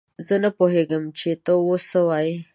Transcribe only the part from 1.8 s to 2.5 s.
څه وايې!